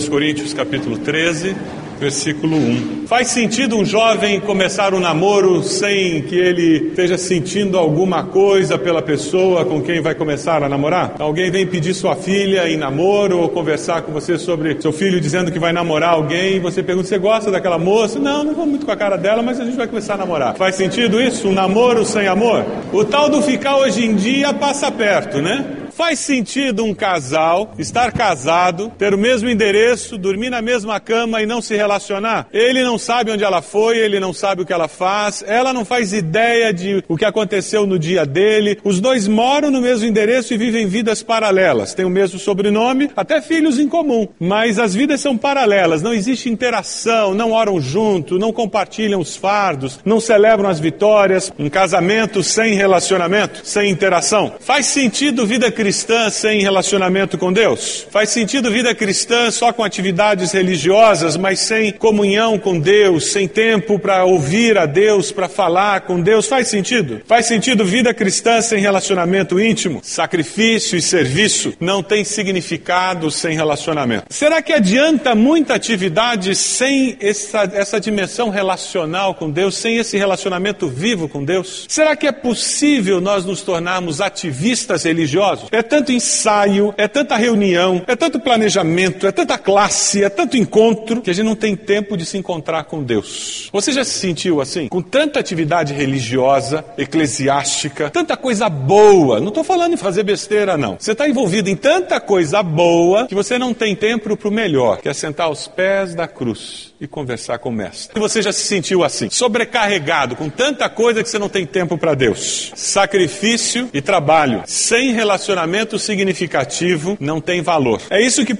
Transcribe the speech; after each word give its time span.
Primeiros 0.00 0.08
Coríntios 0.08 0.54
capítulo 0.54 0.98
13, 0.98 1.54
versículo 1.98 2.56
1. 2.56 3.06
Faz 3.06 3.28
sentido 3.28 3.76
um 3.76 3.84
jovem 3.84 4.40
começar 4.40 4.94
um 4.94 5.00
namoro 5.00 5.62
sem 5.62 6.22
que 6.22 6.36
ele 6.36 6.88
esteja 6.88 7.18
sentindo 7.18 7.76
alguma 7.76 8.24
coisa 8.24 8.78
pela 8.78 9.02
pessoa 9.02 9.64
com 9.64 9.82
quem 9.82 10.00
vai 10.00 10.14
começar 10.14 10.62
a 10.62 10.68
namorar? 10.68 11.16
Alguém 11.18 11.50
vem 11.50 11.66
pedir 11.66 11.92
sua 11.92 12.16
filha 12.16 12.68
em 12.68 12.78
namoro 12.78 13.38
ou 13.40 13.48
conversar 13.50 14.02
com 14.02 14.12
você 14.12 14.38
sobre 14.38 14.80
seu 14.80 14.92
filho 14.92 15.20
dizendo 15.20 15.52
que 15.52 15.58
vai 15.58 15.72
namorar 15.72 16.14
alguém 16.14 16.56
e 16.56 16.60
você 16.60 16.82
pergunta: 16.82 17.08
Você 17.08 17.18
gosta 17.18 17.50
daquela 17.50 17.78
moça? 17.78 18.18
Não, 18.18 18.42
não 18.42 18.54
vou 18.54 18.66
muito 18.66 18.86
com 18.86 18.92
a 18.92 18.96
cara 18.96 19.16
dela, 19.16 19.42
mas 19.42 19.60
a 19.60 19.64
gente 19.64 19.76
vai 19.76 19.86
começar 19.86 20.14
a 20.14 20.18
namorar. 20.18 20.56
Faz 20.56 20.76
sentido 20.76 21.20
isso? 21.20 21.48
Um 21.48 21.52
namoro 21.52 22.06
sem 22.06 22.26
amor? 22.26 22.64
O 22.92 23.04
tal 23.04 23.28
do 23.28 23.42
ficar 23.42 23.76
hoje 23.76 24.04
em 24.04 24.14
dia 24.14 24.54
passa 24.54 24.90
perto, 24.90 25.42
né? 25.42 25.79
Faz 26.00 26.18
sentido 26.20 26.82
um 26.82 26.94
casal 26.94 27.74
estar 27.78 28.10
casado, 28.10 28.90
ter 28.96 29.12
o 29.12 29.18
mesmo 29.18 29.50
endereço, 29.50 30.16
dormir 30.16 30.48
na 30.48 30.62
mesma 30.62 30.98
cama 30.98 31.42
e 31.42 31.46
não 31.46 31.60
se 31.60 31.76
relacionar? 31.76 32.48
Ele 32.54 32.82
não 32.82 32.96
sabe 32.96 33.30
onde 33.30 33.44
ela 33.44 33.60
foi, 33.60 33.98
ele 33.98 34.18
não 34.18 34.32
sabe 34.32 34.62
o 34.62 34.64
que 34.64 34.72
ela 34.72 34.88
faz, 34.88 35.44
ela 35.46 35.74
não 35.74 35.84
faz 35.84 36.14
ideia 36.14 36.72
de 36.72 37.04
o 37.06 37.18
que 37.18 37.24
aconteceu 37.26 37.86
no 37.86 37.98
dia 37.98 38.24
dele. 38.24 38.78
Os 38.82 38.98
dois 38.98 39.28
moram 39.28 39.70
no 39.70 39.82
mesmo 39.82 40.06
endereço 40.06 40.54
e 40.54 40.56
vivem 40.56 40.86
vidas 40.86 41.22
paralelas. 41.22 41.92
Têm 41.92 42.06
o 42.06 42.10
mesmo 42.10 42.38
sobrenome, 42.38 43.10
até 43.14 43.42
filhos 43.42 43.78
em 43.78 43.86
comum. 43.86 44.26
Mas 44.40 44.78
as 44.78 44.94
vidas 44.94 45.20
são 45.20 45.36
paralelas, 45.36 46.00
não 46.00 46.14
existe 46.14 46.48
interação, 46.48 47.34
não 47.34 47.52
oram 47.52 47.78
junto, 47.78 48.38
não 48.38 48.54
compartilham 48.54 49.20
os 49.20 49.36
fardos, 49.36 50.00
não 50.02 50.18
celebram 50.18 50.70
as 50.70 50.80
vitórias. 50.80 51.52
Um 51.58 51.68
casamento 51.68 52.42
sem 52.42 52.72
relacionamento, 52.72 53.60
sem 53.64 53.90
interação. 53.90 54.54
Faz 54.60 54.86
sentido 54.86 55.46
vida 55.46 55.70
cristã 55.70 55.89
cristã 55.90 56.30
sem 56.30 56.60
relacionamento 56.60 57.36
com 57.36 57.52
Deus? 57.52 58.06
Faz 58.12 58.28
sentido 58.28 58.70
vida 58.70 58.94
cristã 58.94 59.50
só 59.50 59.72
com 59.72 59.82
atividades 59.82 60.52
religiosas, 60.52 61.36
mas 61.36 61.58
sem 61.58 61.90
comunhão 61.90 62.56
com 62.60 62.78
Deus, 62.78 63.32
sem 63.32 63.48
tempo 63.48 63.98
para 63.98 64.24
ouvir 64.24 64.78
a 64.78 64.86
Deus, 64.86 65.32
para 65.32 65.48
falar 65.48 66.02
com 66.02 66.20
Deus? 66.20 66.46
Faz 66.46 66.68
sentido? 66.68 67.22
Faz 67.26 67.46
sentido 67.46 67.84
vida 67.84 68.14
cristã 68.14 68.62
sem 68.62 68.80
relacionamento 68.80 69.58
íntimo? 69.58 69.98
Sacrifício 70.04 70.96
e 70.96 71.02
serviço 71.02 71.74
não 71.80 72.04
tem 72.04 72.22
significado 72.22 73.28
sem 73.28 73.56
relacionamento. 73.56 74.26
Será 74.30 74.62
que 74.62 74.72
adianta 74.72 75.34
muita 75.34 75.74
atividade 75.74 76.54
sem 76.54 77.16
essa, 77.18 77.68
essa 77.74 77.98
dimensão 77.98 78.48
relacional 78.48 79.34
com 79.34 79.50
Deus, 79.50 79.74
sem 79.74 79.96
esse 79.96 80.16
relacionamento 80.16 80.86
vivo 80.86 81.28
com 81.28 81.44
Deus? 81.44 81.86
Será 81.88 82.14
que 82.14 82.28
é 82.28 82.32
possível 82.32 83.20
nós 83.20 83.44
nos 83.44 83.60
tornarmos 83.62 84.20
ativistas 84.20 85.02
religiosos? 85.02 85.68
É 85.70 85.82
tanto 85.82 86.12
ensaio, 86.12 86.92
é 86.96 87.06
tanta 87.06 87.36
reunião, 87.36 88.02
é 88.06 88.16
tanto 88.16 88.40
planejamento, 88.40 89.26
é 89.26 89.32
tanta 89.32 89.56
classe, 89.56 90.24
é 90.24 90.28
tanto 90.28 90.56
encontro, 90.56 91.22
que 91.22 91.30
a 91.30 91.32
gente 91.32 91.46
não 91.46 91.54
tem 91.54 91.76
tempo 91.76 92.16
de 92.16 92.26
se 92.26 92.36
encontrar 92.36 92.84
com 92.84 93.02
Deus. 93.02 93.68
Você 93.72 93.92
já 93.92 94.04
se 94.04 94.18
sentiu 94.18 94.60
assim? 94.60 94.88
Com 94.88 95.00
tanta 95.00 95.38
atividade 95.38 95.94
religiosa, 95.94 96.84
eclesiástica, 96.98 98.10
tanta 98.10 98.36
coisa 98.36 98.68
boa. 98.68 99.40
Não 99.40 99.48
estou 99.48 99.64
falando 99.64 99.94
em 99.94 99.96
fazer 99.96 100.22
besteira, 100.22 100.76
não. 100.76 100.96
Você 100.98 101.12
está 101.12 101.28
envolvido 101.28 101.70
em 101.70 101.76
tanta 101.76 102.20
coisa 102.20 102.62
boa 102.62 103.26
que 103.26 103.34
você 103.34 103.58
não 103.58 103.72
tem 103.72 103.94
tempo 103.94 104.36
para 104.36 104.48
o 104.48 104.52
melhor, 104.52 105.00
que 105.00 105.08
é 105.08 105.14
sentar 105.14 105.46
aos 105.46 105.68
pés 105.68 106.14
da 106.14 106.26
cruz 106.26 106.89
e 107.00 107.06
conversar 107.06 107.58
com 107.58 107.70
o 107.70 107.72
Mestre. 107.72 108.20
Você 108.20 108.42
já 108.42 108.52
se 108.52 108.62
sentiu 108.62 109.02
assim, 109.02 109.30
sobrecarregado 109.30 110.36
com 110.36 110.50
tanta 110.50 110.88
coisa 110.88 111.22
que 111.22 111.30
você 111.30 111.38
não 111.38 111.48
tem 111.48 111.64
tempo 111.64 111.96
para 111.96 112.14
Deus. 112.14 112.72
Sacrifício 112.76 113.88
e 113.92 114.02
trabalho, 114.02 114.62
sem 114.66 115.12
relacionamento 115.12 115.98
significativo, 115.98 117.16
não 117.18 117.40
tem 117.40 117.62
valor. 117.62 118.02
É 118.10 118.20
isso 118.20 118.44
que 118.44 118.52
1 118.52 118.56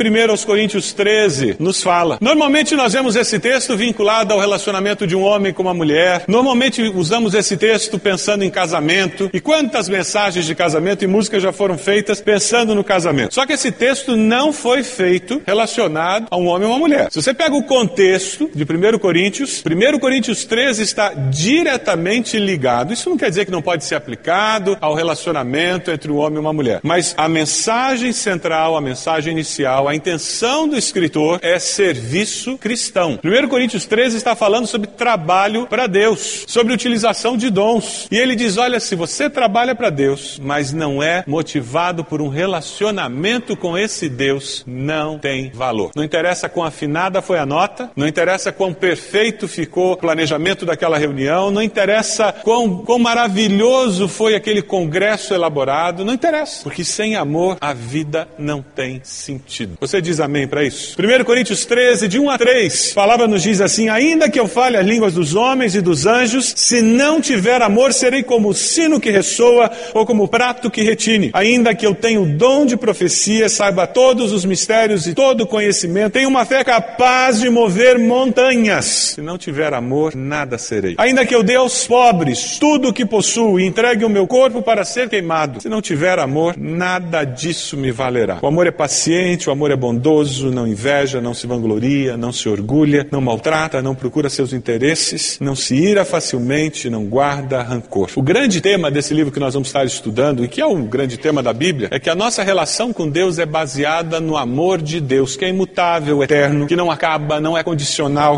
Coríntios 0.47 0.93
13 0.93 1.57
nos 1.59 1.83
fala. 1.83 2.19
Normalmente 2.21 2.75
nós 2.75 2.95
vemos 2.95 3.15
esse 3.15 3.39
texto 3.39 3.77
vinculado 3.77 4.33
ao 4.33 4.41
relacionamento 4.41 5.07
de 5.07 5.15
um 5.15 5.23
homem 5.23 5.53
com 5.53 5.63
uma 5.63 5.75
mulher. 5.75 6.25
Normalmente 6.27 6.83
usamos 6.83 7.35
esse 7.35 7.57
texto 7.57 7.99
pensando 7.99 8.43
em 8.43 8.51
casamento. 8.51 9.29
E 9.35 9.41
quantas 9.41 9.89
mensagens 9.89 10.47
de 10.47 10.55
casamento 10.55 11.05
e 11.05 11.07
música 11.07 11.39
já 11.39 11.53
foram 11.53 11.77
feitas 11.77 12.21
pensando 12.21 12.75
no 12.75 12.83
casamento? 12.83 13.35
Só 13.35 13.45
que 13.45 13.53
esse 13.53 13.71
texto 13.71 14.17
não 14.17 14.53
foi 14.53 14.83
feito 14.83 15.43
relacionado 15.47 16.27
a 16.31 16.37
um 16.37 16.47
homem 16.47 16.67
ou 16.67 16.75
uma 16.75 16.79
mulher. 16.79 17.09
Se 17.11 17.21
você 17.21 17.35
pega 17.35 17.55
o 17.55 17.65
contexto 17.65 18.30
texto 18.31 18.51
de 18.55 18.65
1 18.65 18.99
Coríntios. 18.99 19.63
1 19.65 19.99
Coríntios 19.99 20.45
13 20.45 20.83
está 20.83 21.13
diretamente 21.15 22.39
ligado. 22.39 22.93
Isso 22.93 23.11
não 23.11 23.17
quer 23.17 23.29
dizer 23.29 23.45
que 23.45 23.51
não 23.51 23.63
pode 23.63 23.85
ser 23.85 23.97
aplicado 23.97 24.77
ao 24.81 24.95
relacionamento 24.95 25.91
entre 25.91 26.13
um 26.13 26.17
homem 26.17 26.37
e 26.37 26.41
uma 26.41 26.53
mulher. 26.53 26.81
Mas 26.83 27.15
a 27.17 27.29
mensagem 27.29 28.13
central, 28.13 28.77
a 28.77 28.81
mensagem 28.81 29.33
inicial, 29.33 29.89
a 29.89 29.95
intenção 29.95 30.69
do 30.69 30.77
escritor 30.77 31.41
é 31.43 31.59
serviço 31.59 32.57
cristão. 32.59 33.19
1 33.23 33.49
Coríntios 33.49 33.87
13 33.87 34.17
está 34.17 34.37
falando 34.37 34.67
sobre 34.67 34.87
trabalho 34.87 35.67
para 35.67 35.87
Deus, 35.87 36.45
sobre 36.47 36.73
utilização 36.73 37.37
de 37.37 37.51
dons. 37.51 38.07
E 38.11 38.17
ele 38.17 38.37
diz: 38.37 38.57
olha, 38.57 38.79
se 38.79 38.95
você 38.95 39.29
trabalha 39.29 39.75
para 39.75 39.91
Deus, 39.91 40.41
mas 40.43 40.73
não 40.73 41.03
é 41.03 41.25
motivado 41.27 42.05
por 42.05 42.23
um 42.23 42.29
relacionamento 42.29 43.57
com 43.57 43.77
esse 43.77 44.09
Deus, 44.09 44.63
não 44.67 45.19
tem 45.19 45.51
valor. 45.51 45.91
Não 45.95 46.05
interessa 46.05 46.49
quão 46.49 46.65
afinada 46.65 47.23
foi 47.23 47.39
a 47.39 47.47
nota, 47.47 47.91
não 47.97 48.07
interessa 48.07 48.20
interessa 48.21 48.53
quão 48.53 48.75
perfeito 48.75 49.49
ficou 49.49 49.93
o 49.93 49.97
planejamento 49.97 50.67
daquela 50.67 50.99
reunião, 50.99 51.51
não 51.51 51.63
interessa 51.63 52.31
quão, 52.31 52.85
quão 52.85 52.99
maravilhoso 52.99 54.09
foi 54.09 54.35
aquele 54.35 54.61
congresso 54.61 55.33
elaborado, 55.33 56.05
não 56.05 56.13
interessa, 56.13 56.63
porque 56.63 56.85
sem 56.85 57.17
amor 57.17 57.57
a 57.63 57.73
vida 57.73 58.29
não 58.39 58.61
tem 58.61 59.01
sentido. 59.03 59.79
Você 59.81 60.03
diz 60.03 60.21
amém 60.21 60.47
para 60.47 60.63
isso? 60.63 60.97
1 61.01 61.25
Coríntios 61.25 61.65
13, 61.65 62.09
de 62.09 62.19
1 62.19 62.29
a 62.29 62.37
3, 62.37 62.91
a 62.93 62.95
palavra 62.95 63.27
nos 63.27 63.43
diz 63.43 63.63
assim: 63.63 63.89
Ainda 63.89 64.29
que 64.29 64.39
eu 64.39 64.47
fale 64.47 64.77
as 64.77 64.87
línguas 64.87 65.15
dos 65.15 65.35
homens 65.35 65.75
e 65.75 65.81
dos 65.81 66.05
anjos, 66.05 66.53
se 66.55 66.83
não 66.83 67.23
tiver 67.23 67.63
amor, 67.63 67.95
serei 67.95 68.23
como 68.23 68.51
o 68.51 68.55
sino 68.55 69.01
que 69.01 69.11
ressoa 69.11 69.71
ou 69.95 70.05
como 70.05 70.25
o 70.25 70.29
prato 70.29 70.71
que 70.71 70.83
retine. 70.83 71.31
Ainda 71.33 71.75
que 71.75 71.87
eu 71.87 71.95
tenha 71.95 72.21
o 72.21 72.27
dom 72.27 72.67
de 72.67 72.77
profecia, 72.77 73.49
saiba 73.49 73.87
todos 73.87 74.31
os 74.31 74.45
mistérios 74.45 75.07
e 75.07 75.15
todo 75.15 75.45
o 75.45 75.47
conhecimento, 75.47 76.13
tenha 76.13 76.29
uma 76.29 76.45
fé 76.45 76.63
capaz 76.63 77.41
de 77.41 77.49
mover 77.49 77.99
montanhas. 78.11 79.13
Se 79.15 79.23
não 79.23 79.39
tiver 79.39 79.73
amor, 79.73 80.17
nada 80.17 80.59
serei. 80.59 80.97
Ainda 80.99 81.25
que 81.25 81.33
eu 81.33 81.45
dê 81.45 81.55
aos 81.55 81.87
pobres 81.87 82.59
tudo 82.59 82.89
o 82.89 82.93
que 82.93 83.07
possuo 83.07 83.61
e 83.61 83.65
entregue 83.65 84.05
o 84.05 84.09
meu 84.09 84.27
corpo 84.27 84.61
para 84.63 84.85
ser 84.85 85.09
queimado, 85.09 85.61
se 85.61 85.69
não 85.69 85.81
tiver 85.81 86.19
amor, 86.19 86.57
nada 86.59 87.23
disso 87.23 87.77
me 87.77 87.93
valerá. 87.93 88.41
O 88.43 88.49
amor 88.49 88.67
é 88.67 88.73
paciente, 88.73 89.49
o 89.49 89.53
amor 89.53 89.71
é 89.71 89.77
bondoso, 89.77 90.51
não 90.51 90.67
inveja, 90.67 91.21
não 91.21 91.33
se 91.33 91.47
vangloria, 91.47 92.17
não 92.17 92.33
se 92.33 92.49
orgulha, 92.49 93.07
não 93.13 93.21
maltrata, 93.21 93.81
não 93.81 93.95
procura 93.95 94.29
seus 94.29 94.53
interesses, 94.53 95.39
não 95.41 95.55
se 95.55 95.77
ira 95.77 96.05
facilmente, 96.05 96.91
não 96.91 97.05
guarda 97.05 97.63
rancor. 97.63 98.11
O 98.17 98.23
grande 98.23 98.61
tema 98.61 98.91
desse 98.91 99.15
livro 99.15 99.33
que 99.33 99.39
nós 99.39 99.55
vamos 99.55 99.69
estar 99.69 99.85
estudando, 99.85 100.45
e 100.45 100.49
que 100.49 100.61
é 100.61 100.67
o 100.67 100.75
grande 100.83 101.17
tema 101.17 101.45
da 101.45 101.53
Bíblia, 101.53 101.89
é 101.93 102.01
que 102.01 102.11
a 102.11 102.15
nossa 102.17 102.43
relação 102.43 102.93
com 102.93 103.09
Deus 103.09 103.39
é 103.39 103.47
baseada 103.47 104.19
no 104.19 104.37
amor 104.37 104.83
de 104.83 105.01
Deus, 105.01 105.37
que 105.37 105.45
é 105.45 105.49
imutável, 105.49 106.25
eterno, 106.25 106.67
que 106.67 106.75
não 106.75 106.91
acaba, 106.91 107.39
não 107.39 107.57
é 107.57 107.63
condicionado 107.63 107.90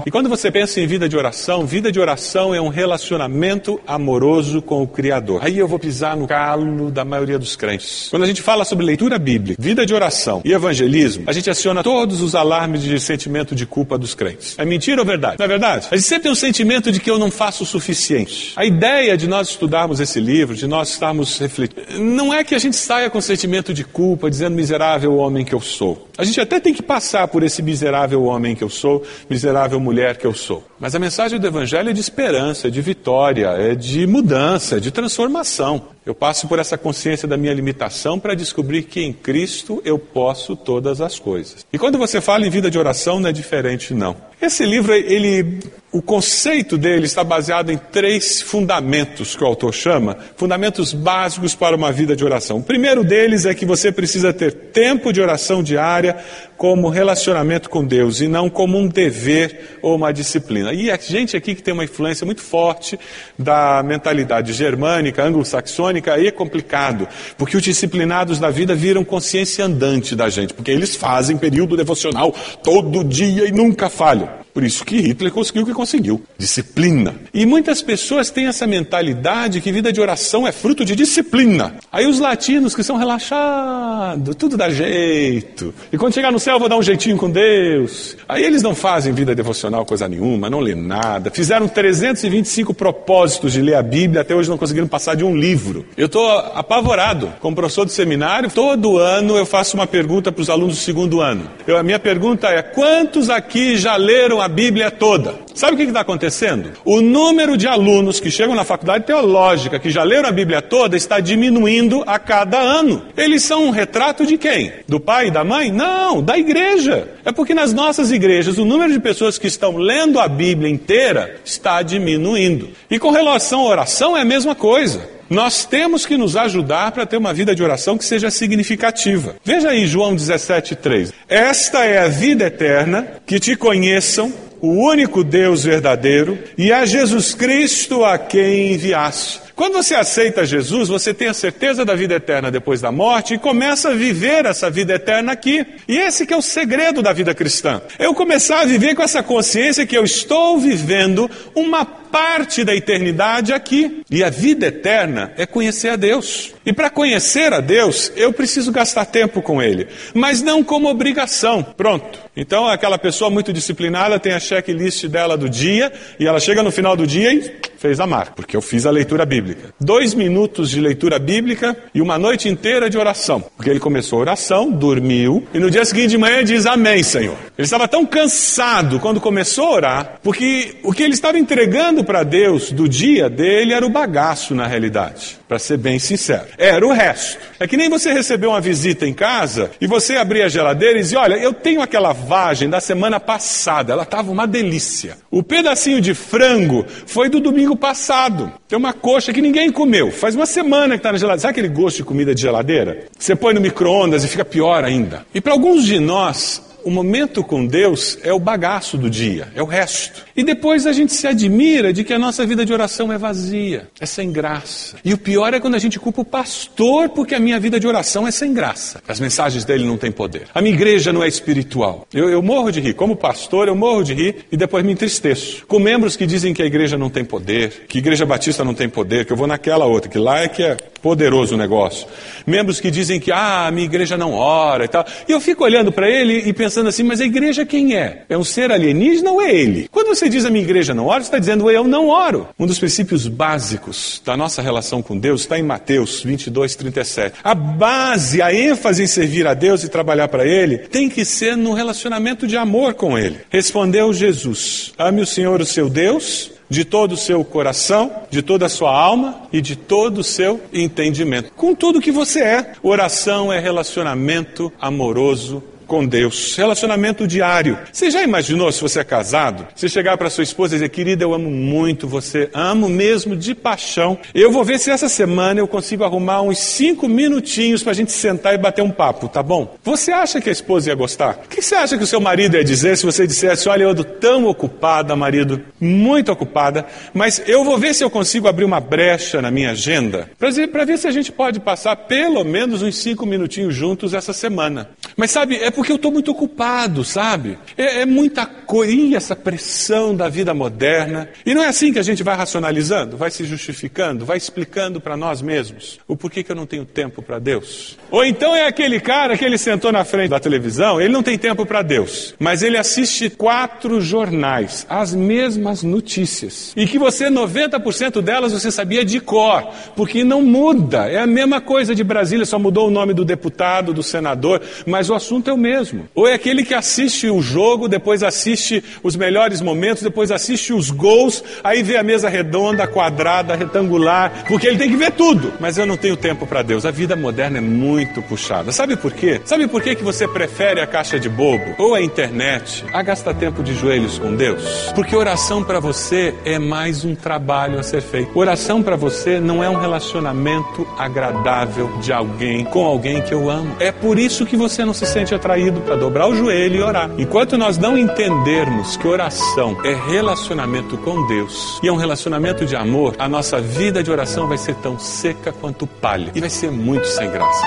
e 0.06 0.10
quando 0.10 0.28
você 0.28 0.50
pensa 0.50 0.80
em 0.80 0.86
vida 0.86 1.08
de 1.08 1.16
oração, 1.16 1.66
vida 1.66 1.92
de 1.92 2.00
oração 2.00 2.54
é 2.54 2.60
um 2.60 2.68
relacionamento 2.68 3.80
amoroso 3.86 4.62
com 4.62 4.82
o 4.82 4.86
Criador. 4.86 5.40
Aí 5.44 5.58
eu 5.58 5.68
vou 5.68 5.78
pisar 5.78 6.16
no 6.16 6.26
calo 6.26 6.90
da 6.90 7.04
maioria 7.04 7.38
dos 7.38 7.54
crentes. 7.54 8.08
Quando 8.10 8.22
a 8.22 8.26
gente 8.26 8.40
fala 8.40 8.64
sobre 8.64 8.84
leitura 8.84 9.18
bíblica, 9.18 9.60
vida 9.62 9.84
de 9.84 9.94
oração 9.94 10.40
e 10.44 10.52
evangelismo, 10.52 11.24
a 11.26 11.32
gente 11.32 11.50
aciona 11.50 11.82
todos 11.82 12.22
os 12.22 12.34
alarmes 12.34 12.82
de 12.82 12.98
sentimento 12.98 13.54
de 13.54 13.66
culpa 13.66 13.98
dos 13.98 14.14
crentes. 14.14 14.54
É 14.58 14.64
mentira 14.64 15.00
ou 15.00 15.06
verdade? 15.06 15.36
Não 15.38 15.44
é 15.44 15.48
verdade? 15.48 15.88
A 15.90 15.96
gente 15.96 16.06
sempre 16.06 16.24
tem 16.24 16.32
um 16.32 16.36
sentimento 16.36 16.90
de 16.90 17.00
que 17.00 17.10
eu 17.10 17.18
não 17.18 17.30
faço 17.30 17.64
o 17.64 17.66
suficiente. 17.66 18.52
A 18.56 18.64
ideia 18.64 19.16
de 19.16 19.26
nós 19.26 19.48
estudarmos 19.48 20.00
esse 20.00 20.20
livro, 20.20 20.54
de 20.54 20.66
nós 20.66 20.90
estarmos 20.90 21.38
refletindo, 21.38 21.98
não 21.98 22.32
é 22.32 22.42
que 22.42 22.54
a 22.54 22.58
gente 22.58 22.76
saia 22.76 23.10
com 23.10 23.20
sentimento 23.20 23.74
de 23.74 23.84
culpa, 23.84 24.30
dizendo 24.30 24.56
miserável 24.56 25.14
homem 25.16 25.44
que 25.44 25.54
eu 25.54 25.60
sou. 25.60 26.08
A 26.22 26.24
gente 26.24 26.40
até 26.40 26.60
tem 26.60 26.72
que 26.72 26.84
passar 26.84 27.26
por 27.26 27.42
esse 27.42 27.60
miserável 27.60 28.22
homem 28.22 28.54
que 28.54 28.62
eu 28.62 28.68
sou, 28.68 29.02
miserável 29.28 29.80
mulher 29.80 30.16
que 30.16 30.24
eu 30.24 30.32
sou. 30.32 30.62
Mas 30.82 30.96
a 30.96 30.98
mensagem 30.98 31.38
do 31.38 31.46
Evangelho 31.46 31.90
é 31.90 31.92
de 31.92 32.00
esperança, 32.00 32.66
é 32.66 32.70
de 32.72 32.82
vitória, 32.82 33.46
é 33.50 33.72
de 33.72 34.04
mudança, 34.04 34.78
é 34.78 34.80
de 34.80 34.90
transformação. 34.90 35.86
Eu 36.04 36.12
passo 36.12 36.48
por 36.48 36.58
essa 36.58 36.76
consciência 36.76 37.28
da 37.28 37.36
minha 37.36 37.54
limitação 37.54 38.18
para 38.18 38.34
descobrir 38.34 38.82
que 38.82 39.00
em 39.00 39.12
Cristo 39.12 39.80
eu 39.84 39.96
posso 39.96 40.56
todas 40.56 41.00
as 41.00 41.20
coisas. 41.20 41.64
E 41.72 41.78
quando 41.78 41.98
você 41.98 42.20
fala 42.20 42.44
em 42.44 42.50
vida 42.50 42.68
de 42.68 42.80
oração, 42.80 43.20
não 43.20 43.28
é 43.28 43.32
diferente, 43.32 43.94
não. 43.94 44.16
Esse 44.40 44.64
livro, 44.64 44.92
ele 44.92 45.60
o 45.92 46.00
conceito 46.00 46.78
dele 46.78 47.04
está 47.04 47.22
baseado 47.22 47.70
em 47.70 47.76
três 47.76 48.40
fundamentos 48.40 49.36
que 49.36 49.44
o 49.44 49.46
autor 49.46 49.74
chama, 49.74 50.16
fundamentos 50.36 50.94
básicos 50.94 51.54
para 51.54 51.76
uma 51.76 51.92
vida 51.92 52.16
de 52.16 52.24
oração. 52.24 52.56
O 52.58 52.62
primeiro 52.62 53.04
deles 53.04 53.44
é 53.44 53.54
que 53.54 53.66
você 53.66 53.92
precisa 53.92 54.32
ter 54.32 54.52
tempo 54.52 55.12
de 55.12 55.20
oração 55.20 55.62
diária 55.62 56.16
como 56.56 56.88
relacionamento 56.88 57.68
com 57.68 57.84
Deus 57.84 58.22
e 58.22 58.26
não 58.26 58.48
como 58.48 58.78
um 58.78 58.88
dever 58.88 59.78
ou 59.82 59.94
uma 59.94 60.12
disciplina. 60.12 60.71
E 60.74 60.90
a 60.90 60.96
gente 60.96 61.36
aqui 61.36 61.54
que 61.54 61.62
tem 61.62 61.72
uma 61.72 61.84
influência 61.84 62.24
muito 62.24 62.40
forte 62.40 62.98
da 63.38 63.82
mentalidade 63.82 64.52
germânica, 64.52 65.22
anglo-saxônica, 65.24 66.12
aí 66.12 66.26
é 66.26 66.30
complicado, 66.30 67.08
porque 67.36 67.56
os 67.56 67.62
disciplinados 67.62 68.38
da 68.38 68.50
vida 68.50 68.74
viram 68.74 69.04
consciência 69.04 69.64
andante 69.64 70.16
da 70.16 70.28
gente, 70.28 70.54
porque 70.54 70.70
eles 70.70 70.96
fazem 70.96 71.36
período 71.36 71.76
devocional 71.76 72.32
todo 72.62 73.04
dia 73.04 73.46
e 73.46 73.52
nunca 73.52 73.88
falham. 73.88 74.41
Por 74.52 74.62
isso 74.62 74.84
que 74.84 75.00
Hitler 75.00 75.32
conseguiu 75.32 75.62
o 75.62 75.66
que 75.66 75.72
conseguiu: 75.72 76.22
disciplina. 76.36 77.14
E 77.32 77.46
muitas 77.46 77.80
pessoas 77.80 78.30
têm 78.30 78.46
essa 78.46 78.66
mentalidade 78.66 79.60
que 79.60 79.72
vida 79.72 79.92
de 79.92 80.00
oração 80.00 80.46
é 80.46 80.52
fruto 80.52 80.84
de 80.84 80.94
disciplina. 80.94 81.74
Aí 81.90 82.06
os 82.06 82.18
latinos 82.18 82.74
que 82.74 82.82
são 82.82 82.96
relaxados, 82.96 84.36
tudo 84.36 84.56
dá 84.56 84.68
jeito. 84.68 85.74
E 85.90 85.96
quando 85.96 86.14
chegar 86.14 86.30
no 86.30 86.38
céu, 86.38 86.58
vou 86.58 86.68
dar 86.68 86.76
um 86.76 86.82
jeitinho 86.82 87.16
com 87.16 87.30
Deus. 87.30 88.16
Aí 88.28 88.44
eles 88.44 88.62
não 88.62 88.74
fazem 88.74 89.12
vida 89.12 89.34
devocional 89.34 89.86
coisa 89.86 90.06
nenhuma, 90.08 90.50
não 90.50 90.60
lê 90.60 90.74
nada. 90.74 91.30
Fizeram 91.30 91.66
325 91.66 92.74
propósitos 92.74 93.52
de 93.52 93.62
ler 93.62 93.74
a 93.74 93.82
Bíblia, 93.82 94.20
até 94.20 94.34
hoje 94.34 94.50
não 94.50 94.58
conseguiram 94.58 94.86
passar 94.86 95.16
de 95.16 95.24
um 95.24 95.34
livro. 95.34 95.86
Eu 95.96 96.06
estou 96.06 96.28
apavorado. 96.30 97.32
Como 97.40 97.56
professor 97.56 97.86
do 97.86 97.90
seminário, 97.90 98.50
todo 98.50 98.98
ano 98.98 99.36
eu 99.36 99.46
faço 99.46 99.76
uma 99.76 99.86
pergunta 99.86 100.30
para 100.30 100.42
os 100.42 100.50
alunos 100.50 100.76
do 100.76 100.82
segundo 100.82 101.20
ano. 101.20 101.48
Eu, 101.66 101.78
a 101.78 101.82
minha 101.82 101.98
pergunta 101.98 102.48
é: 102.48 102.60
quantos 102.62 103.30
aqui 103.30 103.76
já 103.76 103.96
leram 103.96 104.41
a 104.44 104.48
Bíblia 104.48 104.90
toda. 104.90 105.34
Sabe 105.54 105.74
o 105.74 105.76
que 105.76 105.84
está 105.84 106.00
acontecendo? 106.00 106.72
O 106.84 107.00
número 107.00 107.56
de 107.56 107.66
alunos 107.66 108.20
que 108.20 108.30
chegam 108.30 108.54
na 108.54 108.64
faculdade 108.64 109.04
teológica, 109.04 109.78
que 109.78 109.90
já 109.90 110.02
leram 110.02 110.28
a 110.28 110.32
Bíblia 110.32 110.62
toda, 110.62 110.96
está 110.96 111.20
diminuindo 111.20 112.02
a 112.06 112.18
cada 112.18 112.58
ano. 112.58 113.02
Eles 113.16 113.42
são 113.42 113.66
um 113.66 113.70
retrato 113.70 114.26
de 114.26 114.38
quem? 114.38 114.72
Do 114.88 114.98
pai 114.98 115.28
e 115.28 115.30
da 115.30 115.44
mãe? 115.44 115.70
Não, 115.70 116.22
da 116.22 116.38
igreja. 116.38 117.08
É 117.24 117.32
porque 117.32 117.54
nas 117.54 117.72
nossas 117.72 118.10
igrejas 118.10 118.58
o 118.58 118.64
número 118.64 118.92
de 118.92 119.00
pessoas 119.00 119.38
que 119.38 119.46
estão 119.46 119.76
lendo 119.76 120.18
a 120.18 120.28
Bíblia 120.28 120.70
inteira 120.70 121.36
está 121.44 121.82
diminuindo. 121.82 122.70
E 122.90 122.98
com 122.98 123.10
relação 123.10 123.60
à 123.60 123.64
oração 123.64 124.16
é 124.16 124.22
a 124.22 124.24
mesma 124.24 124.54
coisa. 124.54 125.08
Nós 125.32 125.64
temos 125.64 126.04
que 126.04 126.18
nos 126.18 126.36
ajudar 126.36 126.92
para 126.92 127.06
ter 127.06 127.16
uma 127.16 127.32
vida 127.32 127.54
de 127.54 127.62
oração 127.62 127.96
que 127.96 128.04
seja 128.04 128.30
significativa. 128.30 129.36
Veja 129.42 129.70
aí 129.70 129.86
João 129.86 130.14
17,3. 130.14 131.10
Esta 131.26 131.86
é 131.86 132.00
a 132.00 132.08
vida 132.08 132.44
eterna, 132.44 133.06
que 133.24 133.40
te 133.40 133.56
conheçam, 133.56 134.30
o 134.60 134.68
único 134.68 135.24
Deus 135.24 135.64
verdadeiro, 135.64 136.38
e 136.58 136.70
a 136.70 136.84
Jesus 136.84 137.34
Cristo 137.34 138.04
a 138.04 138.18
quem 138.18 138.74
enviaste. 138.74 139.41
Quando 139.62 139.74
você 139.74 139.94
aceita 139.94 140.44
Jesus, 140.44 140.88
você 140.88 141.14
tem 141.14 141.28
a 141.28 141.32
certeza 141.32 141.84
da 141.84 141.94
vida 141.94 142.16
eterna 142.16 142.50
depois 142.50 142.80
da 142.80 142.90
morte 142.90 143.34
e 143.34 143.38
começa 143.38 143.90
a 143.90 143.94
viver 143.94 144.44
essa 144.44 144.68
vida 144.68 144.94
eterna 144.94 145.30
aqui. 145.30 145.64
E 145.86 145.98
esse 145.98 146.26
que 146.26 146.34
é 146.34 146.36
o 146.36 146.42
segredo 146.42 147.00
da 147.00 147.12
vida 147.12 147.32
cristã. 147.32 147.80
Eu 147.96 148.12
começar 148.12 148.62
a 148.62 148.64
viver 148.64 148.96
com 148.96 149.04
essa 149.04 149.22
consciência 149.22 149.86
que 149.86 149.96
eu 149.96 150.02
estou 150.02 150.58
vivendo 150.58 151.30
uma 151.54 151.84
parte 151.84 152.64
da 152.64 152.74
eternidade 152.74 153.52
aqui. 153.52 154.02
E 154.10 154.24
a 154.24 154.30
vida 154.30 154.66
eterna 154.66 155.32
é 155.36 155.46
conhecer 155.46 155.90
a 155.90 155.96
Deus. 155.96 156.52
E 156.66 156.72
para 156.72 156.90
conhecer 156.90 157.52
a 157.52 157.60
Deus, 157.60 158.12
eu 158.16 158.32
preciso 158.32 158.72
gastar 158.72 159.04
tempo 159.06 159.40
com 159.40 159.62
Ele, 159.62 159.86
mas 160.12 160.42
não 160.42 160.64
como 160.64 160.88
obrigação. 160.88 161.62
Pronto. 161.62 162.18
Então, 162.36 162.66
aquela 162.66 162.98
pessoa 162.98 163.30
muito 163.30 163.52
disciplinada 163.52 164.18
tem 164.18 164.32
a 164.32 164.40
checklist 164.40 165.06
dela 165.06 165.36
do 165.36 165.48
dia 165.48 165.92
e 166.18 166.26
ela 166.26 166.40
chega 166.40 166.62
no 166.62 166.70
final 166.70 166.96
do 166.96 167.06
dia 167.06 167.32
e 167.32 167.71
fez 167.82 167.98
a 167.98 168.06
marca, 168.06 168.32
porque 168.36 168.56
eu 168.56 168.62
fiz 168.62 168.86
a 168.86 168.92
leitura 168.92 169.26
bíblica. 169.26 169.74
Dois 169.80 170.14
minutos 170.14 170.70
de 170.70 170.80
leitura 170.80 171.18
bíblica 171.18 171.76
e 171.92 172.00
uma 172.00 172.16
noite 172.16 172.48
inteira 172.48 172.88
de 172.88 172.96
oração. 172.96 173.44
Porque 173.56 173.68
ele 173.68 173.80
começou 173.80 174.18
a 174.18 174.22
oração, 174.22 174.70
dormiu, 174.70 175.44
e 175.52 175.58
no 175.58 175.68
dia 175.68 175.84
seguinte 175.84 176.10
de 176.10 176.18
manhã 176.18 176.44
diz 176.44 176.64
Amém, 176.64 177.02
Senhor. 177.02 177.36
Ele 177.58 177.66
estava 177.66 177.88
tão 177.88 178.06
cansado 178.06 179.00
quando 179.00 179.20
começou 179.20 179.66
a 179.66 179.72
orar, 179.72 180.20
porque 180.22 180.76
o 180.84 180.92
que 180.92 181.02
ele 181.02 181.14
estava 181.14 181.38
entregando 181.38 182.04
para 182.04 182.22
Deus 182.22 182.70
do 182.70 182.88
dia 182.88 183.28
dele 183.28 183.72
era 183.72 183.84
o 183.84 183.90
bagaço 183.90 184.54
na 184.54 184.66
realidade, 184.66 185.38
para 185.48 185.58
ser 185.58 185.76
bem 185.76 185.98
sincero. 185.98 186.46
Era 186.56 186.86
o 186.86 186.92
resto. 186.92 187.38
É 187.58 187.66
que 187.66 187.76
nem 187.76 187.88
você 187.88 188.12
receber 188.12 188.46
uma 188.46 188.60
visita 188.60 189.06
em 189.06 189.12
casa 189.12 189.72
e 189.80 189.88
você 189.88 190.16
abrir 190.16 190.42
a 190.42 190.48
geladeira 190.48 190.98
e 190.98 191.02
dizer: 191.02 191.16
Olha, 191.16 191.34
eu 191.34 191.52
tenho 191.52 191.82
aquela 191.82 192.12
vagem 192.12 192.70
da 192.70 192.80
semana 192.80 193.18
passada, 193.18 193.92
ela 193.92 194.04
estava 194.04 194.30
uma 194.30 194.46
delícia. 194.46 195.16
O 195.30 195.42
pedacinho 195.42 196.00
de 196.00 196.14
frango 196.14 196.86
foi 197.06 197.28
do 197.28 197.40
domingo 197.40 197.71
passado. 197.76 198.52
Tem 198.68 198.78
uma 198.78 198.92
coxa 198.92 199.32
que 199.32 199.40
ninguém 199.40 199.70
comeu. 199.70 200.10
Faz 200.10 200.34
uma 200.34 200.46
semana 200.46 200.94
que 200.94 201.00
está 201.00 201.12
na 201.12 201.18
geladeira. 201.18 201.40
Sabe 201.40 201.52
aquele 201.52 201.68
gosto 201.68 201.98
de 201.98 202.04
comida 202.04 202.34
de 202.34 202.42
geladeira? 202.42 203.06
Você 203.18 203.34
põe 203.34 203.54
no 203.54 203.60
micro-ondas 203.60 204.24
e 204.24 204.28
fica 204.28 204.44
pior 204.44 204.84
ainda. 204.84 205.26
E 205.34 205.40
para 205.40 205.52
alguns 205.52 205.84
de 205.84 205.98
nós, 205.98 206.62
o 206.84 206.90
momento 206.90 207.42
com 207.42 207.66
Deus 207.66 208.18
é 208.22 208.32
o 208.32 208.38
bagaço 208.38 208.96
do 208.96 209.08
dia, 209.08 209.48
é 209.54 209.62
o 209.62 209.66
resto. 209.66 210.24
E 210.36 210.42
depois 210.42 210.86
a 210.86 210.92
gente 210.92 211.12
se 211.12 211.26
admira 211.26 211.92
de 211.92 212.04
que 212.04 212.12
a 212.12 212.18
nossa 212.18 212.44
vida 212.46 212.64
de 212.64 212.72
oração 212.72 213.12
é 213.12 213.18
vazia, 213.18 213.88
é 214.00 214.06
sem 214.06 214.32
graça. 214.32 214.96
E 215.04 215.12
o 215.12 215.18
pior 215.18 215.54
é 215.54 215.60
quando 215.60 215.74
a 215.74 215.78
gente 215.78 215.98
culpa 215.98 216.22
o 216.22 216.24
pastor 216.24 217.08
porque 217.10 217.34
a 217.34 217.40
minha 217.40 217.58
vida 217.60 217.78
de 217.78 217.86
oração 217.86 218.26
é 218.26 218.30
sem 218.30 218.52
graça. 218.52 219.02
As 219.06 219.20
mensagens 219.20 219.64
dele 219.64 219.84
não 219.84 219.96
têm 219.96 220.12
poder. 220.12 220.46
A 220.54 220.60
minha 220.60 220.74
igreja 220.74 221.12
não 221.12 221.22
é 221.22 221.28
espiritual. 221.28 222.06
Eu, 222.12 222.28
eu 222.28 222.42
morro 222.42 222.70
de 222.70 222.80
rir. 222.80 222.94
Como 222.94 223.16
pastor, 223.16 223.68
eu 223.68 223.76
morro 223.76 224.02
de 224.02 224.14
rir 224.14 224.46
e 224.50 224.56
depois 224.56 224.84
me 224.84 224.92
entristeço. 224.92 225.64
Com 225.66 225.78
membros 225.78 226.16
que 226.16 226.26
dizem 226.26 226.52
que 226.54 226.62
a 226.62 226.66
igreja 226.66 226.98
não 226.98 227.10
tem 227.10 227.24
poder, 227.24 227.86
que 227.88 227.98
a 227.98 228.00
igreja 228.00 228.26
batista 228.26 228.64
não 228.64 228.74
tem 228.74 228.88
poder, 228.88 229.24
que 229.24 229.32
eu 229.32 229.36
vou 229.36 229.46
naquela 229.46 229.84
outra, 229.84 230.10
que 230.10 230.18
lá 230.18 230.40
é 230.40 230.48
que 230.48 230.62
é 230.62 230.76
poderoso 231.02 231.54
o 231.54 231.58
negócio. 231.58 232.06
Membros 232.46 232.80
que 232.80 232.90
dizem 232.90 233.18
que 233.18 233.32
ah, 233.32 233.66
a 233.66 233.70
minha 233.70 233.84
igreja 233.84 234.16
não 234.16 234.32
ora 234.32 234.84
e 234.84 234.88
tal. 234.88 235.04
E 235.28 235.32
eu 235.32 235.40
fico 235.40 235.64
olhando 235.64 235.90
para 235.90 236.08
ele 236.08 236.38
e 236.46 236.52
pensando 236.52 236.71
assim, 236.78 237.02
mas 237.02 237.20
a 237.20 237.24
igreja 237.24 237.64
quem 237.64 237.96
é? 237.96 238.24
É 238.28 238.36
um 238.36 238.44
ser 238.44 238.70
alienígena 238.70 239.30
ou 239.30 239.40
é 239.40 239.54
ele? 239.54 239.88
Quando 239.90 240.08
você 240.08 240.28
diz 240.28 240.44
a 240.44 240.50
minha 240.50 240.64
igreja 240.64 240.94
não 240.94 241.06
ora, 241.06 241.20
você 241.20 241.28
está 241.28 241.38
dizendo 241.38 241.70
eu 241.70 241.84
não 241.84 242.08
oro. 242.08 242.48
Um 242.58 242.66
dos 242.66 242.78
princípios 242.78 243.26
básicos 243.26 244.20
da 244.24 244.36
nossa 244.36 244.62
relação 244.62 245.02
com 245.02 245.18
Deus 245.18 245.42
está 245.42 245.58
em 245.58 245.62
Mateus 245.62 246.22
22, 246.22 246.76
37. 246.76 247.36
A 247.42 247.54
base, 247.54 248.42
a 248.42 248.52
ênfase 248.52 249.02
em 249.02 249.06
servir 249.06 249.46
a 249.46 249.54
Deus 249.54 249.84
e 249.84 249.88
trabalhar 249.88 250.28
para 250.28 250.46
Ele 250.46 250.78
tem 250.78 251.08
que 251.08 251.24
ser 251.24 251.56
no 251.56 251.72
relacionamento 251.72 252.46
de 252.46 252.56
amor 252.56 252.94
com 252.94 253.18
Ele. 253.18 253.40
Respondeu 253.50 254.12
Jesus: 254.12 254.92
Ame 254.98 255.22
o 255.22 255.26
Senhor, 255.26 255.60
o 255.60 255.66
seu 255.66 255.88
Deus, 255.88 256.50
de 256.72 256.86
todo 256.86 257.12
o 257.12 257.16
seu 257.18 257.44
coração, 257.44 258.10
de 258.30 258.40
toda 258.40 258.64
a 258.64 258.68
sua 258.68 258.90
alma 258.90 259.42
e 259.52 259.60
de 259.60 259.76
todo 259.76 260.18
o 260.18 260.24
seu 260.24 260.58
entendimento. 260.72 261.52
Com 261.54 261.74
tudo 261.74 262.00
que 262.00 262.10
você 262.10 262.40
é. 262.40 262.72
Oração 262.82 263.52
é 263.52 263.60
relacionamento 263.60 264.72
amoroso 264.80 265.62
com 265.92 266.06
Deus, 266.06 266.56
relacionamento 266.56 267.26
diário. 267.26 267.76
Você 267.92 268.10
já 268.10 268.22
imaginou 268.22 268.72
se 268.72 268.80
você 268.80 269.00
é 269.00 269.04
casado? 269.04 269.68
Você 269.76 269.90
chegar 269.90 270.16
para 270.16 270.30
sua 270.30 270.42
esposa 270.42 270.74
e 270.74 270.78
dizer, 270.78 270.88
querida, 270.88 271.22
eu 271.22 271.34
amo 271.34 271.50
muito 271.50 272.08
você, 272.08 272.48
amo 272.54 272.88
mesmo 272.88 273.36
de 273.36 273.54
paixão. 273.54 274.18
Eu 274.34 274.50
vou 274.50 274.64
ver 274.64 274.78
se 274.78 274.90
essa 274.90 275.06
semana 275.06 275.60
eu 275.60 275.68
consigo 275.68 276.02
arrumar 276.02 276.40
uns 276.40 276.56
cinco 276.56 277.06
minutinhos 277.06 277.82
para 277.82 277.92
a 277.92 277.94
gente 277.94 278.10
sentar 278.10 278.54
e 278.54 278.58
bater 278.58 278.80
um 278.80 278.90
papo, 278.90 279.28
tá 279.28 279.42
bom? 279.42 279.76
Você 279.84 280.10
acha 280.10 280.40
que 280.40 280.48
a 280.48 280.52
esposa 280.52 280.88
ia 280.88 280.94
gostar? 280.94 281.40
O 281.44 281.48
que 281.50 281.60
você 281.60 281.74
acha 281.74 281.98
que 281.98 282.04
o 282.04 282.06
seu 282.06 282.22
marido 282.22 282.56
ia 282.56 282.64
dizer 282.64 282.96
se 282.96 283.04
você 283.04 283.26
dissesse, 283.26 283.68
olha, 283.68 283.82
eu 283.82 283.90
ando 283.90 284.02
tão 284.02 284.46
ocupada, 284.46 285.14
marido, 285.14 285.60
muito 285.78 286.32
ocupada, 286.32 286.86
mas 287.12 287.42
eu 287.46 287.64
vou 287.64 287.76
ver 287.76 287.94
se 287.94 288.02
eu 288.02 288.08
consigo 288.08 288.48
abrir 288.48 288.64
uma 288.64 288.80
brecha 288.80 289.42
na 289.42 289.50
minha 289.50 289.72
agenda 289.72 290.30
para 290.38 290.86
ver 290.86 290.96
se 290.96 291.06
a 291.06 291.12
gente 291.12 291.30
pode 291.30 291.60
passar 291.60 291.94
pelo 291.96 292.42
menos 292.44 292.80
uns 292.80 292.96
cinco 292.96 293.26
minutinhos 293.26 293.74
juntos 293.74 294.14
essa 294.14 294.32
semana. 294.32 294.88
Mas 295.18 295.30
sabe, 295.30 295.56
é 295.56 295.70
por 295.70 295.81
porque 295.82 295.90
eu 295.90 295.96
estou 295.96 296.12
muito 296.12 296.30
ocupado, 296.30 297.02
sabe? 297.02 297.58
É, 297.76 298.02
é 298.02 298.06
muita 298.06 298.46
coisa, 298.46 299.16
essa 299.16 299.34
pressão 299.34 300.14
da 300.14 300.28
vida 300.28 300.54
moderna. 300.54 301.28
E 301.44 301.54
não 301.54 301.64
é 301.64 301.66
assim 301.66 301.92
que 301.92 301.98
a 301.98 302.04
gente 302.04 302.22
vai 302.22 302.36
racionalizando, 302.36 303.16
vai 303.16 303.32
se 303.32 303.44
justificando, 303.44 304.24
vai 304.24 304.36
explicando 304.36 305.00
para 305.00 305.16
nós 305.16 305.42
mesmos 305.42 305.98
o 306.06 306.16
porquê 306.16 306.44
que 306.44 306.52
eu 306.52 306.56
não 306.56 306.66
tenho 306.66 306.84
tempo 306.84 307.20
para 307.20 307.40
Deus. 307.40 307.98
Ou 308.12 308.24
então 308.24 308.54
é 308.54 308.68
aquele 308.68 309.00
cara 309.00 309.36
que 309.36 309.44
ele 309.44 309.58
sentou 309.58 309.90
na 309.90 310.04
frente 310.04 310.30
da 310.30 310.38
televisão, 310.38 311.00
ele 311.00 311.12
não 311.12 311.22
tem 311.22 311.36
tempo 311.36 311.66
para 311.66 311.82
Deus, 311.82 312.32
mas 312.38 312.62
ele 312.62 312.78
assiste 312.78 313.28
quatro 313.28 314.00
jornais, 314.00 314.86
as 314.88 315.12
mesmas 315.12 315.82
notícias. 315.82 316.72
E 316.76 316.86
que 316.86 316.96
você, 316.96 317.26
90% 317.26 318.22
delas, 318.22 318.52
você 318.52 318.70
sabia 318.70 319.04
de 319.04 319.18
cor, 319.18 319.68
porque 319.96 320.22
não 320.22 320.42
muda. 320.42 321.10
É 321.10 321.18
a 321.18 321.26
mesma 321.26 321.60
coisa 321.60 321.92
de 321.92 322.04
Brasília, 322.04 322.46
só 322.46 322.56
mudou 322.56 322.86
o 322.86 322.90
nome 322.90 323.12
do 323.12 323.24
deputado, 323.24 323.92
do 323.92 324.02
senador, 324.02 324.62
mas 324.86 325.10
o 325.10 325.14
assunto 325.14 325.50
é 325.50 325.52
o 325.52 325.58
mesmo 325.58 325.71
mesmo. 325.72 326.06
Ou 326.14 326.28
é 326.28 326.34
aquele 326.34 326.64
que 326.64 326.74
assiste 326.74 327.28
o 327.30 327.40
jogo, 327.40 327.88
depois 327.88 328.22
assiste 328.22 328.84
os 329.02 329.16
melhores 329.16 329.62
momentos, 329.62 330.02
depois 330.02 330.30
assiste 330.30 330.72
os 330.72 330.90
gols, 330.90 331.42
aí 331.64 331.82
vê 331.82 331.96
a 331.96 332.02
mesa 332.02 332.28
redonda, 332.28 332.86
quadrada, 332.86 333.56
retangular, 333.56 334.44
porque 334.46 334.66
ele 334.66 334.76
tem 334.76 334.90
que 334.90 334.96
ver 334.96 335.12
tudo. 335.12 335.52
Mas 335.58 335.78
eu 335.78 335.86
não 335.86 335.96
tenho 335.96 336.16
tempo 336.16 336.46
para 336.46 336.62
Deus. 336.62 336.84
A 336.84 336.90
vida 336.90 337.16
moderna 337.16 337.58
é 337.58 337.60
muito 337.60 338.20
puxada. 338.22 338.70
Sabe 338.70 338.96
por 338.96 339.12
quê? 339.12 339.40
Sabe 339.46 339.66
por 339.66 339.80
que, 339.82 339.94
que 339.94 340.04
você 340.04 340.28
prefere 340.28 340.80
a 340.80 340.86
caixa 340.86 341.18
de 341.18 341.28
bobo 341.28 341.74
ou 341.78 341.94
a 341.94 342.02
internet 342.02 342.84
a 342.92 343.02
gastar 343.02 343.34
tempo 343.34 343.62
de 343.62 343.74
joelhos 343.74 344.18
com 344.18 344.34
Deus? 344.34 344.92
Porque 344.94 345.16
oração 345.16 345.64
para 345.64 345.80
você 345.80 346.34
é 346.44 346.58
mais 346.58 347.04
um 347.04 347.14
trabalho 347.14 347.78
a 347.78 347.82
ser 347.82 348.02
feito. 348.02 348.38
Oração 348.38 348.82
para 348.82 348.96
você 348.96 349.40
não 349.40 349.64
é 349.64 349.70
um 349.70 349.78
relacionamento 349.78 350.86
agradável 350.98 351.90
de 352.02 352.12
alguém 352.12 352.64
com 352.64 352.84
alguém 352.84 353.22
que 353.22 353.32
eu 353.32 353.48
amo. 353.48 353.74
É 353.80 353.90
por 353.90 354.18
isso 354.18 354.44
que 354.44 354.56
você 354.56 354.84
não 354.84 354.92
se 354.92 355.06
sente 355.06 355.34
atraído 355.52 355.80
para 355.82 355.96
dobrar 355.96 356.26
o 356.28 356.34
joelho 356.34 356.76
e 356.76 356.82
orar. 356.82 357.10
Enquanto 357.18 357.58
nós 357.58 357.76
não 357.76 357.96
entendermos 357.98 358.96
que 358.96 359.06
oração 359.06 359.76
é 359.84 359.94
relacionamento 360.10 360.96
com 360.98 361.26
Deus 361.26 361.78
e 361.82 361.88
é 361.88 361.92
um 361.92 361.96
relacionamento 361.96 362.64
de 362.64 362.74
amor, 362.74 363.14
a 363.18 363.28
nossa 363.28 363.60
vida 363.60 364.02
de 364.02 364.10
oração 364.10 364.48
vai 364.48 364.56
ser 364.56 364.74
tão 364.76 364.98
seca 364.98 365.52
quanto 365.52 365.86
palha 365.86 366.32
e 366.34 366.40
vai 366.40 366.50
ser 366.50 366.70
muito 366.70 367.06
sem 367.06 367.30
graça. 367.30 367.66